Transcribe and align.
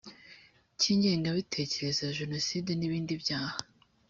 cy 0.79 0.87
ingengabitekerezo 0.93 1.99
ya 2.05 2.15
jenoside 2.19 2.69
n 2.75 2.81
ibindi 2.87 3.13
byaha 3.23 3.57